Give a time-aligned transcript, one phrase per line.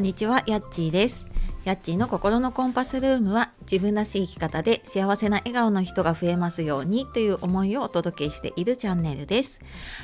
[0.00, 1.28] んにちは、やっちーです。
[1.64, 9.60] やっちーの心のコンパスルームは自分らしい生き方で幸せな笑顔の人が増えますようにという思いをお届けしているチャンネルです。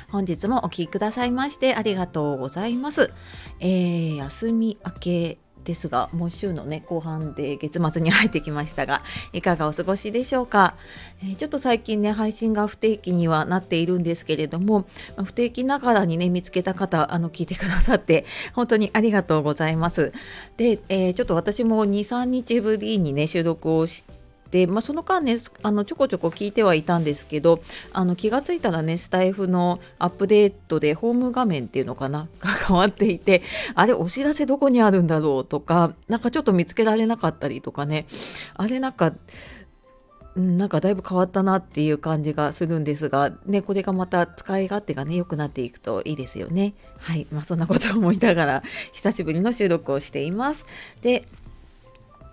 [0.09, 3.11] 本日もお聴きくださいましてありがとうございます。
[3.59, 10.75] えー、休み明けですが、もう週のね、後半で月末に入ってきましたが、 いかがお過ごしでしょうか？
[11.21, 14.85] えーちょっと最近ね、配信が不定期にはなっているんですけれども、
[15.23, 18.25] 不定期ながらにね、見つけた方、あの、聞いてくださって、
[18.55, 20.13] 本当にありがとうございます。
[20.55, 24.16] で、えーちょっと私も2、3日ぶりにね、収録をして、
[24.67, 27.61] まあ、その間ねあのちょこちょこ聞いてはいたんですけど
[27.93, 33.41] あの気がついたらねスタイフのアップデートでホーム画面っていうのかな が変わっていて
[33.75, 38.07] あれお知らせどこにあるんだろうとかなんかちょっと見つけられなかったりとかね
[38.55, 39.13] あれなんか
[40.37, 46.75] なんかだいぶ変わったなっていう感じがするんですが、ね、これがまた使い勝手がね良くなっていくといいですよね。
[46.99, 50.65] はい、まあ、そんなことを思いながら久しぶりの収録をしています。
[51.01, 51.25] で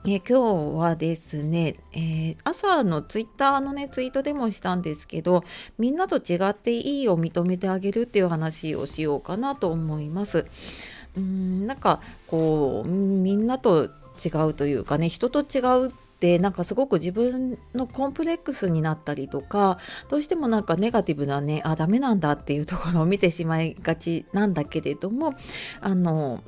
[0.06, 5.44] え今日はですね、えー朝のツイッターのねツイートでもしたんですけど
[5.78, 10.44] みんなと違っていいを認めてあげるっていう話をしようかなと思います。
[11.16, 13.84] うんなんかこうみんなと
[14.22, 19.78] 違うというかね人と違うってなんかすごく自分のコンプレックスになったりとか
[20.10, 25.34] どうしてもなんかネガティブなねあダメなんだっていうところを見てしまいがちなんだけれども
[25.80, 26.42] あの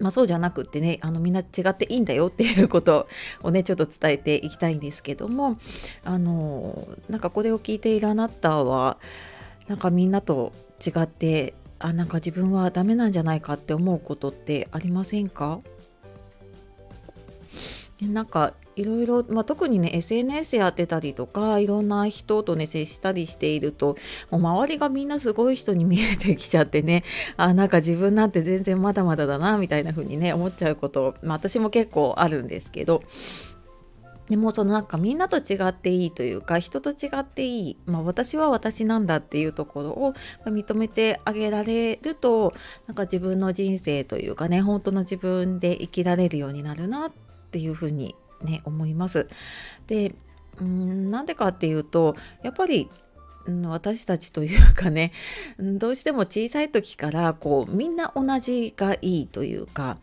[0.00, 3.06] まあ、そうじゃなくってねあのみんな違っていいんだよっていうこと
[3.42, 5.58] をねちょっと伝えていきたいんですけども
[6.04, 8.96] あのなんかこれを聞いているあなたは
[9.68, 10.52] なんかみんなと
[10.84, 15.60] 違ってあなんか自分はダメなんじゃないかって思うことってありませんか？
[18.02, 23.96] なんかいろいろ、ま、特にね SNS やってたりとかいろんな人とね接したりしていると
[24.30, 27.04] もう周りがみんなすごい人に見えてきちゃってね
[27.36, 33.02] あなんか自分なんて全然まだまだだなみたいな風にね思っちゃうこと、まあ、私も結構あるんですけど
[34.30, 40.14] でもそのなんかみんなと違っていいというか人と違っていい、まあ、私は私なんだっていうところを
[40.46, 42.54] 認めてあげられると
[42.86, 47.10] なんか自分の人生というかね本当の自分で生きられるようになるな
[47.50, 49.28] っていうふうにね思います。
[49.88, 50.14] で
[50.60, 52.88] うんなんでかっていうとやっぱり
[53.66, 55.12] 私たちというかね
[55.58, 59.98] どうしても小さい時からこうみんな同じがいいというか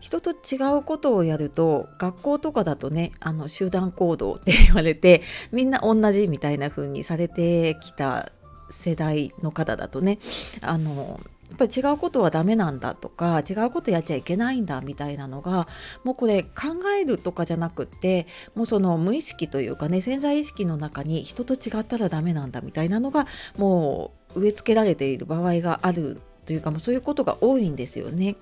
[0.00, 5.22] 人と違うことをやると学校とかだとねあの集団行動って言われて
[5.52, 8.32] みんな同じみたいな風にされてきた
[8.70, 10.18] 世代の方だとね
[10.60, 11.20] あの
[11.60, 15.68] ぱり違うことはダメなんだとか違うことやっちゃいけないんだみたいなのが
[16.04, 16.50] もうこれ考
[16.98, 23.26] えるとかじゃなくってもうその無意識というかね潜在意識の中に人と違ったらダメなんだみたいなのが
[23.56, 28.36] もう植え付けられている場合があるというか、まあ、そういうことが多いんですよね。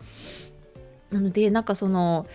[1.10, 2.26] なのでなんかその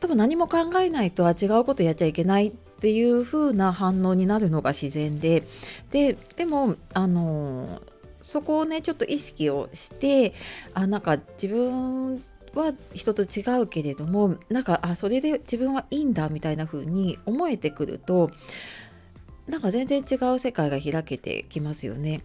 [0.00, 5.44] 多分何も考えないとは違うことやっちゃいけないっていう風な反応になるのが自然で
[5.90, 7.80] ででもあの
[8.26, 10.34] そこをねちょっと意識をして
[10.74, 18.32] あなんか自分は人と違うけれどもなんかあそれで自分はいいんだみたいな風に思えてくると
[19.46, 22.22] なんか全然違う世界が開けてきますよね。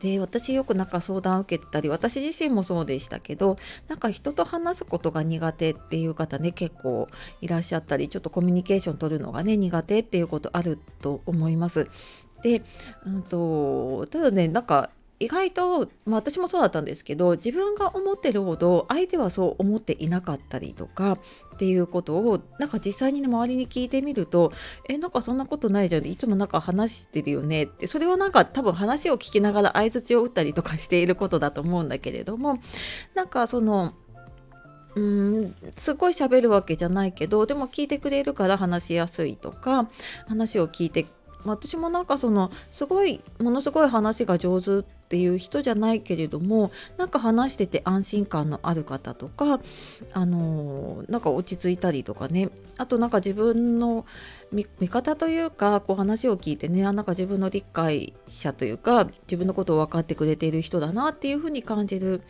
[0.00, 3.56] で私よくなんか相談を受けたり私自身もそうでしたけど
[3.88, 7.08] なんか人と話すことが苦手っていう方ね結構
[7.40, 11.88] いらっしゃったりちょっとコミュニケーション取るのがね苦手っていうことあると思います。
[12.42, 12.62] で、
[13.06, 14.90] うんと、ただねなんか
[15.20, 21.18] 意外と、まあ、私もそうだったんですけど自分が思ってるほど相手はそう思っていなかったりとか
[21.54, 24.52] っていうことをなんか実際にね周りに聞いてみると
[24.88, 32.60] えなんかそんなことないじゃんいつもなんか話してるよねってそれはなんか多分話を聞きながら相づちを打ったりとかしていることだと思うんだけれども
[33.16, 33.94] なんかその
[34.94, 39.88] うんすごい喋るわけじゃないけどでも聞いてくれるから話しやすいとか
[40.28, 41.06] 話を聞いて
[41.44, 49.60] 私もなんかそのすごいものすごい話が上手っていう人じゃないけれどもなんか話してて安心感のある方とか
[50.12, 52.50] あのなんか落ち着いたりとかね。
[52.76, 54.06] あとなんか自分の
[54.52, 62.22] 見方というかこう話を聞いてねあなんか自分の理解者というか自分のことを分かってくれている人だなっていうふうに感じる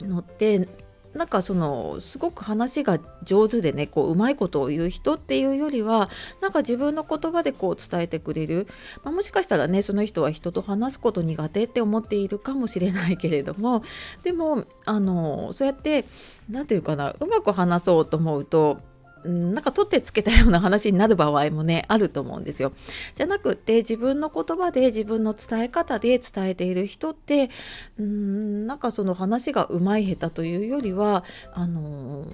[0.00, 0.68] のって
[1.14, 6.08] なんかそのすごく話が上手でねこううまいことを言う人っていうよりは
[6.40, 8.68] なんか自分の言葉でこう伝えてくれる、
[9.02, 13.82] まあ、もしかしたらねその人は人と話すこと苦手って思っているかもしれないけれども
[14.22, 16.04] でもあのそうやって
[16.48, 18.80] 何て言うかなうまく話そうと思うと
[19.24, 22.72] なんか取ってつけたような話になる場合もねあると思うんですよ。
[23.16, 27.50] じゃなくて自分の言葉で自分の伝え方で伝えている人って
[27.98, 32.26] うんなんかその話がうまい下手というよりはあの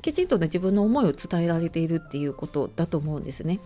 [0.00, 3.60] きちんとね自分の思いを伝えられているっていうことだと思うんですね。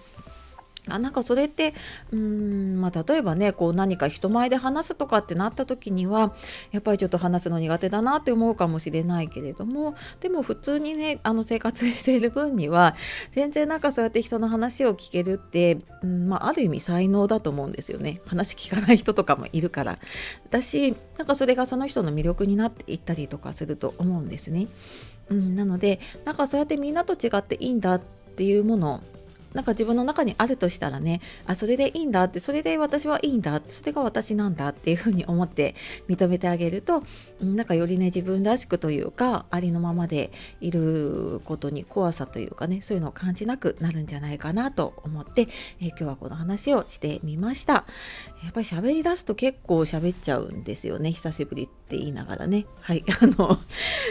[0.88, 1.74] あなんかそれって
[2.12, 6.34] うーん、まあ、例えばねこう何か人前で話すとかってなった時には
[6.70, 12.94] やっぱりちょっと話すの苦手だなって思うかもしれないけれどもでも普通にねあの生活している分には
[13.32, 19.98] 全然なんかそうやって人の話を聞けるって、うんまあ、ある意味才能だと思うんですよね話聞かない人とかもいるから
[20.50, 24.68] だしなんかそれがその人の魅力になっていったりとかすると思うんですね。
[25.28, 29.02] うん、なのでなんかそうやってみんなと違っていいんだっていうもの
[29.54, 35.75] なんか自分の中にあるとしたらねあそれでいいんだってそれで私はいいんだそれが私なんだっていうふうに思って
[36.08, 37.02] 認めてあげると
[37.40, 45.48] なんかよりね自分らしくというかありのままでいることに怖さというかねそういうのを感じなくなるんじゃないかなと思って、
[45.81, 47.84] えー、今日はこの話をしてみました。
[48.43, 52.66] やっぱり喋り出すと結構喋っちゃうんですよね久しぶりって言いながらね。
[52.81, 53.58] はい あの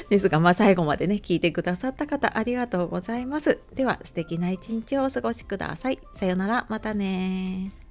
[0.10, 3.60] ですがまあ最後までね聞いてくださった方ありがとうございます。
[3.76, 6.00] では素敵な一日をお過ごしごしください。
[6.13, 7.85] さよなら、またね